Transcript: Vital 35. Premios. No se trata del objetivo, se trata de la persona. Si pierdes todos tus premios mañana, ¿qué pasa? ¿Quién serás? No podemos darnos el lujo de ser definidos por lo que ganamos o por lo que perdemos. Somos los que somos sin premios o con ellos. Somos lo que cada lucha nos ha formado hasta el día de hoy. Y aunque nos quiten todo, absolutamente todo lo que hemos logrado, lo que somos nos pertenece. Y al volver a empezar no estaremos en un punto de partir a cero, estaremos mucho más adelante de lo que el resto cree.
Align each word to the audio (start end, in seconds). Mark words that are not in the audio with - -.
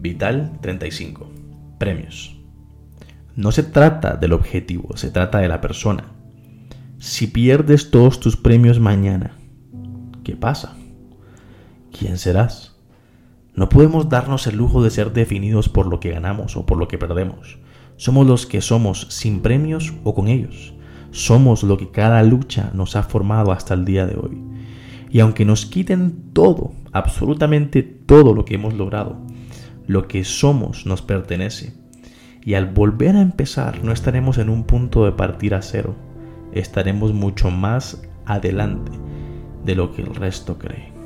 Vital 0.00 0.52
35. 0.62 1.30
Premios. 1.76 2.34
No 3.36 3.52
se 3.52 3.62
trata 3.62 4.16
del 4.16 4.32
objetivo, 4.32 4.96
se 4.96 5.10
trata 5.10 5.40
de 5.40 5.48
la 5.48 5.60
persona. 5.60 6.04
Si 6.98 7.26
pierdes 7.26 7.90
todos 7.90 8.18
tus 8.18 8.38
premios 8.38 8.80
mañana, 8.80 9.36
¿qué 10.24 10.36
pasa? 10.36 10.74
¿Quién 11.92 12.16
serás? 12.16 12.78
No 13.54 13.68
podemos 13.68 14.08
darnos 14.08 14.46
el 14.46 14.56
lujo 14.56 14.82
de 14.82 14.88
ser 14.88 15.12
definidos 15.12 15.68
por 15.68 15.86
lo 15.86 16.00
que 16.00 16.12
ganamos 16.12 16.56
o 16.56 16.64
por 16.64 16.78
lo 16.78 16.88
que 16.88 16.96
perdemos. 16.96 17.58
Somos 17.96 18.26
los 18.26 18.46
que 18.46 18.62
somos 18.62 19.06
sin 19.10 19.42
premios 19.42 19.92
o 20.02 20.14
con 20.14 20.28
ellos. 20.28 20.72
Somos 21.10 21.62
lo 21.62 21.76
que 21.76 21.90
cada 21.90 22.22
lucha 22.22 22.70
nos 22.72 22.96
ha 22.96 23.02
formado 23.02 23.52
hasta 23.52 23.74
el 23.74 23.84
día 23.84 24.06
de 24.06 24.16
hoy. 24.16 24.42
Y 25.10 25.20
aunque 25.20 25.44
nos 25.44 25.66
quiten 25.66 26.32
todo, 26.32 26.72
absolutamente 26.92 27.82
todo 27.82 28.32
lo 28.32 28.46
que 28.46 28.54
hemos 28.54 28.72
logrado, 28.72 29.18
lo 29.86 30.08
que 30.08 30.24
somos 30.24 30.86
nos 30.86 31.02
pertenece. 31.02 31.74
Y 32.42 32.54
al 32.54 32.66
volver 32.66 33.16
a 33.16 33.22
empezar 33.22 33.84
no 33.84 33.92
estaremos 33.92 34.38
en 34.38 34.48
un 34.48 34.64
punto 34.64 35.04
de 35.04 35.12
partir 35.12 35.54
a 35.54 35.62
cero, 35.62 35.94
estaremos 36.52 37.12
mucho 37.12 37.50
más 37.50 38.02
adelante 38.24 38.92
de 39.64 39.74
lo 39.74 39.92
que 39.92 40.02
el 40.02 40.14
resto 40.14 40.58
cree. 40.58 40.99